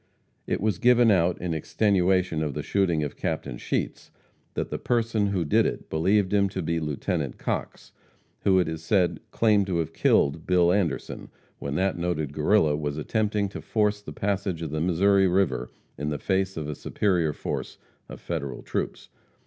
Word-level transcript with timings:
It 0.47 0.61
was 0.61 0.79
given 0.79 1.11
out, 1.11 1.39
in 1.39 1.53
extenuation 1.53 2.41
of 2.41 2.55
the 2.55 2.63
shooting 2.63 3.03
of 3.03 3.15
Captain 3.15 3.59
Sheets, 3.59 4.09
that 4.55 4.71
the 4.71 4.79
person 4.79 5.27
who 5.27 5.45
did 5.45 5.67
it 5.67 5.91
believed 5.91 6.33
him 6.33 6.49
to 6.49 6.63
be 6.63 6.79
Lieut. 6.79 7.37
Cox, 7.37 7.91
who, 8.39 8.57
it 8.57 8.67
is 8.67 8.81
said, 8.81 9.19
claimed 9.29 9.67
to 9.67 9.77
have 9.77 9.93
killed 9.93 10.47
Bill 10.47 10.71
Anderson, 10.73 11.29
when 11.59 11.75
that 11.75 11.99
noted 11.99 12.33
Guerrilla 12.33 12.75
was 12.75 12.97
attempting 12.97 13.47
to 13.49 13.61
force 13.61 14.01
the 14.01 14.11
passage 14.11 14.63
of 14.63 14.71
the 14.71 14.81
Missouri 14.81 15.27
river 15.27 15.69
in 15.99 16.09
the 16.09 16.17
face 16.17 16.57
of 16.57 16.67
a 16.67 16.73
superior 16.73 17.31
force 17.31 17.77
of 18.09 18.19
Federal 18.19 18.63
troops. 18.63 19.09